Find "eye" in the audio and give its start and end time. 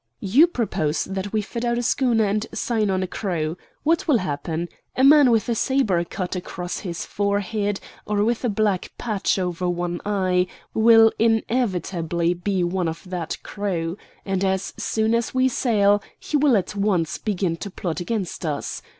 10.03-10.47